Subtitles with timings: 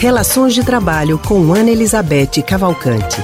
[0.00, 3.20] Relações de Trabalho com Ana Elizabeth Cavalcante.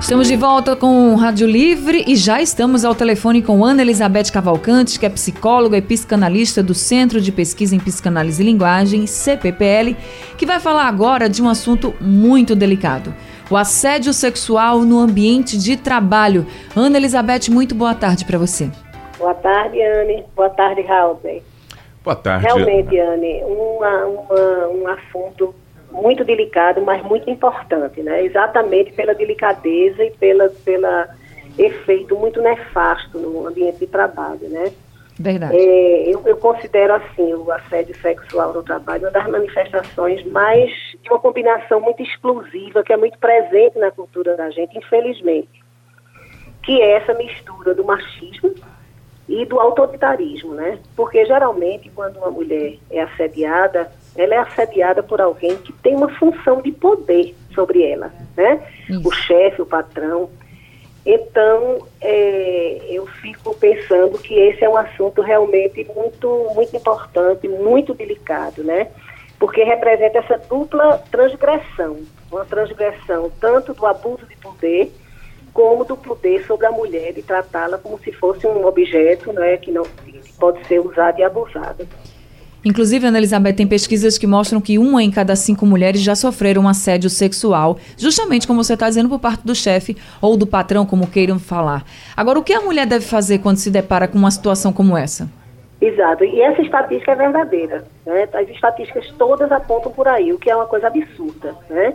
[0.00, 4.32] Estamos de volta com o Rádio Livre e já estamos ao telefone com Ana Elizabeth
[4.32, 9.94] Cavalcante, que é psicóloga e psicanalista do Centro de Pesquisa em Psicanálise e Linguagem, CPPL,
[10.38, 13.14] que vai falar agora de um assunto muito delicado.
[13.50, 16.46] O assédio sexual no ambiente de trabalho.
[16.74, 18.70] Ana Elizabeth, muito boa tarde para você.
[19.18, 20.24] Boa tarde, Anne.
[20.34, 21.20] Boa tarde, Raul.
[22.04, 22.46] Boa tarde.
[22.46, 25.54] Realmente, Anne, uma, uma, um assunto
[25.90, 28.24] muito delicado, mas muito importante, né?
[28.24, 31.08] Exatamente pela delicadeza e pela, pela
[31.58, 34.72] efeito muito nefasto no ambiente de trabalho, né?
[35.18, 35.54] Verdade.
[35.54, 40.70] É, eu, eu, considero assim o assédio sexual no trabalho uma das manifestações mais
[41.02, 45.62] de uma combinação muito explosiva que é muito presente na cultura da gente, infelizmente,
[46.62, 48.54] que é essa mistura do machismo
[49.32, 50.78] e do autoritarismo, né?
[50.94, 56.10] Porque geralmente quando uma mulher é assediada, ela é assediada por alguém que tem uma
[56.10, 58.60] função de poder sobre ela, né?
[58.90, 59.08] Isso.
[59.08, 60.28] O chefe, o patrão.
[61.04, 67.94] Então, é, eu fico pensando que esse é um assunto realmente muito, muito importante, muito
[67.94, 68.88] delicado, né?
[69.38, 74.92] Porque representa essa dupla transgressão, uma transgressão tanto do abuso de poder
[75.52, 79.70] como do poder sobre a mulher e tratá-la como se fosse um objeto né, que
[79.70, 81.86] não que pode ser usado e abusado.
[82.64, 86.62] Inclusive, Ana Elizabeth, tem pesquisas que mostram que uma em cada cinco mulheres já sofreram
[86.62, 90.86] um assédio sexual, justamente como você está dizendo, por parte do chefe ou do patrão,
[90.86, 91.84] como queiram falar.
[92.16, 95.28] Agora, o que a mulher deve fazer quando se depara com uma situação como essa?
[95.80, 97.84] Exato, e essa estatística é verdadeira.
[98.06, 98.28] Né?
[98.32, 101.56] As estatísticas todas apontam por aí, o que é uma coisa absurda.
[101.68, 101.94] Né?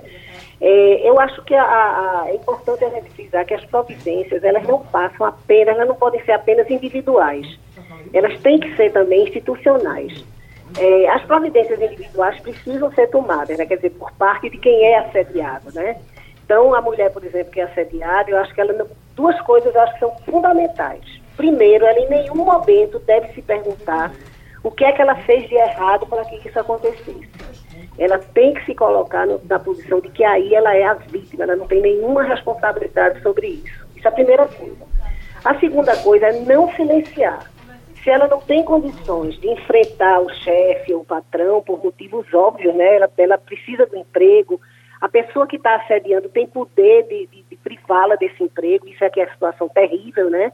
[0.60, 4.64] É, eu acho que a, a, é importante a gente frisar que as providências, elas
[4.64, 7.60] não passam apenas, elas não podem ser apenas individuais.
[8.14, 10.26] Elas têm que ser também institucionais.
[10.78, 13.66] É, as providências individuais precisam ser tomadas, né?
[13.66, 15.98] quer dizer, por parte de quem é assediado, né?
[16.44, 19.82] Então, a mulher, por exemplo, que é assediada, eu acho que ela, duas coisas eu
[19.82, 21.04] acho que são fundamentais.
[21.36, 24.14] Primeiro, ela em nenhum momento deve se perguntar
[24.64, 27.28] o que é que ela fez de errado para que isso acontecesse
[27.98, 31.44] ela tem que se colocar no, na posição de que aí ela é a vítima,
[31.44, 33.88] ela não tem nenhuma responsabilidade sobre isso.
[33.96, 34.86] Isso é a primeira coisa.
[35.44, 37.50] A segunda coisa é não silenciar.
[38.04, 42.74] Se ela não tem condições de enfrentar o chefe ou o patrão por motivos óbvios,
[42.76, 42.96] né?
[42.96, 44.62] Ela, ela precisa do emprego,
[45.02, 49.10] a pessoa que está assediando tem poder de, de, de privá-la desse emprego, isso é
[49.10, 50.52] que é a situação terrível, né?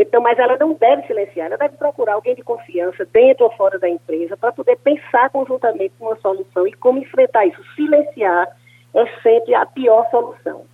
[0.00, 3.78] Então, mas ela não deve silenciar, ela deve procurar alguém de confiança dentro ou fora
[3.78, 7.62] da empresa para poder pensar conjuntamente uma solução e como enfrentar isso.
[7.74, 8.48] Silenciar
[8.94, 10.64] é sempre a pior solução.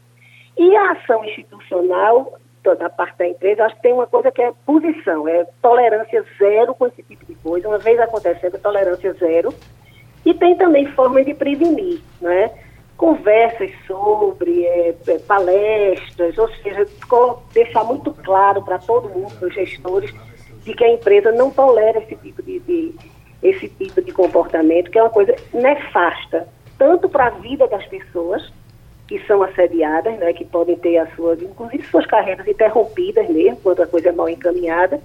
[0.57, 4.53] E a ação institucional da parte da empresa, acho que tem uma coisa que é
[4.65, 7.69] posição, é tolerância zero com esse tipo de coisa.
[7.69, 9.55] Uma vez acontecendo, tolerância zero.
[10.25, 12.51] E tem também formas de prevenir, né?
[12.97, 16.87] Conversas sobre, é, é, palestras, ou seja,
[17.53, 20.13] deixar muito claro para todo mundo, os gestores,
[20.65, 22.95] de que a empresa não tolera esse tipo de, de
[23.43, 26.49] esse tipo de comportamento, que é uma coisa nefasta,
[26.79, 28.53] tanto para a vida das pessoas
[29.07, 33.83] que são assediadas, né, que podem ter as suas, inclusive suas carreiras interrompidas mesmo, quando
[33.83, 35.01] a coisa é mal encaminhada,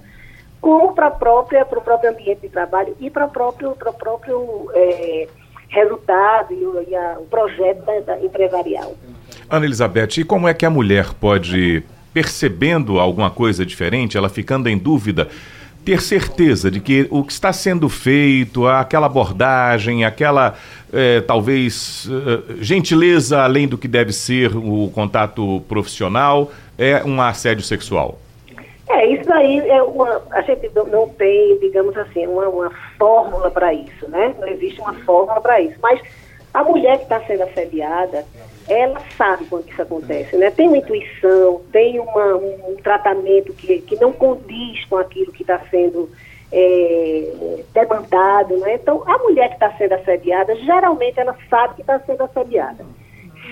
[0.60, 4.70] como para para o próprio ambiente de trabalho e para o próprio para o próprio
[4.74, 5.28] é,
[5.72, 8.94] resultado e, o, e a, o projeto da, da empresarial.
[9.50, 14.68] Ana Elizabeth, e como é que a mulher pode, percebendo alguma coisa diferente, ela ficando
[14.68, 15.28] em dúvida,
[15.84, 20.54] ter certeza de que o que está sendo feito, aquela abordagem, aquela
[20.92, 27.64] é, talvez é, gentileza além do que deve ser o contato profissional, é um assédio
[27.64, 28.20] sexual?
[28.88, 30.22] É, isso aí é uma.
[30.30, 34.34] A gente não tem, digamos assim, uma, uma fórmula para isso, né?
[34.38, 35.78] Não existe uma fórmula para isso.
[35.80, 36.00] Mas
[36.52, 38.24] a mulher que está sendo assediada,
[38.68, 40.50] ela sabe quando isso acontece, né?
[40.50, 45.60] Tem uma intuição, tem uma, um tratamento que, que não condiz com aquilo que está
[45.70, 46.10] sendo
[46.50, 48.74] é, demandado, né?
[48.74, 52.84] Então, a mulher que está sendo assediada, geralmente ela sabe que está sendo assediada.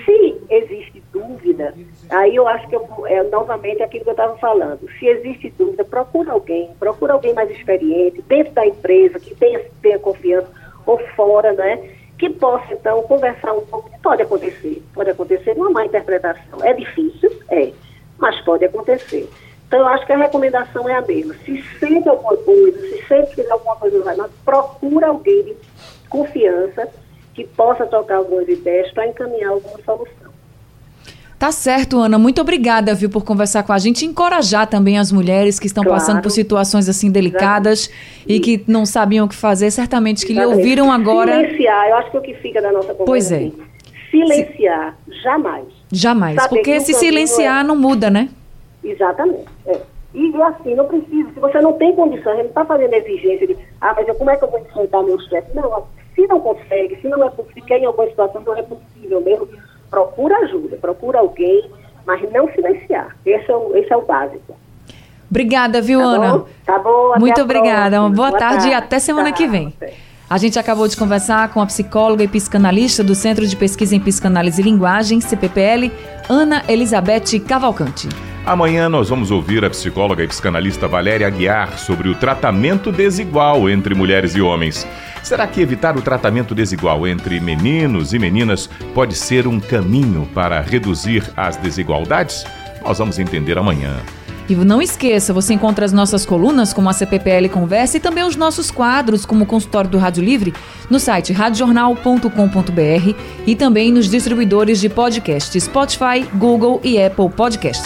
[0.05, 1.73] Se existe dúvida,
[2.09, 4.79] aí eu acho que eu, é novamente aquilo que eu estava falando.
[4.99, 9.99] Se existe dúvida, procura alguém, procura alguém mais experiente, dentro da empresa, que tenha, tenha
[9.99, 10.49] confiança,
[10.85, 11.89] ou fora, né?
[12.17, 13.89] Que possa, então, conversar um pouco.
[14.01, 16.63] Pode acontecer, pode acontecer uma má interpretação.
[16.63, 17.31] É difícil?
[17.49, 17.71] É,
[18.17, 19.27] mas pode acontecer.
[19.67, 21.33] Então, eu acho que a recomendação é a mesma.
[21.45, 25.55] Se sente alguma coisa, se sente que alguma coisa vai, procura alguém de
[26.09, 26.89] confiança
[27.33, 30.31] que possa trocar algumas ideias para encaminhar alguma solução.
[31.39, 32.19] Tá certo, Ana.
[32.19, 35.99] Muito obrigada, viu, por conversar com a gente encorajar também as mulheres que estão Claro.
[35.99, 37.89] passando por situações assim delicadas
[38.27, 39.71] e que não sabiam o que fazer.
[39.71, 40.59] Certamente que lhe Exatamente.
[40.63, 41.33] ouviram agora.
[41.41, 43.37] Silenciar, eu acho que o que fica da nossa conversa Pois é.
[43.37, 43.53] assim,
[44.11, 45.65] silenciar, jamais.
[45.91, 46.35] Jamais.
[46.35, 48.29] Saber Porque se silenciar é- não muda, né?
[48.83, 49.45] Exatamente.
[49.65, 49.79] é.
[50.13, 53.57] E assim, não precisa, se você não tem condição, gente não está fazendo exigência de,
[53.79, 55.47] ah, mas eu, como é que eu vou enfrentar meu chefe?
[55.55, 56.00] Não, se
[56.31, 59.47] não consegue, se não é possível, quer em alguma situação não é possível mesmo,
[59.89, 61.69] procura ajuda, procura alguém,
[62.05, 63.15] mas não silenciar.
[63.25, 64.55] Esse é o, esse é o básico.
[65.29, 66.31] Obrigada, viu, Tá Ana?
[66.37, 66.45] bom?
[66.65, 68.01] Tá bom, até Muito a obrigada.
[68.01, 68.29] Uma próxima.
[68.29, 69.73] boa, tarde e até semana que vem.
[70.29, 73.99] A gente acabou de conversar com a psicóloga e psicanalista do Centro de Pesquisa em
[73.99, 75.91] Psicanálise e Linguagem, CPPL,
[76.29, 78.07] Ana Elizabeth Cavalcante.
[78.45, 83.93] Amanhã nós vamos ouvir a psicóloga e psicanalista Valéria Aguiar sobre o tratamento desigual entre
[83.93, 84.87] mulheres e homens.
[85.23, 90.61] Será que evitar o tratamento desigual entre meninos e meninas pode ser um caminho para
[90.61, 92.43] reduzir as desigualdades?
[92.83, 93.97] Nós vamos entender amanhã.
[94.49, 98.35] E não esqueça, você encontra as nossas colunas, como a CPPL Conversa, e também os
[98.35, 100.53] nossos quadros, como o consultório do Rádio Livre,
[100.89, 103.15] no site radiojornal.com.br
[103.47, 107.79] e também nos distribuidores de podcast Spotify, Google e Apple Podcast.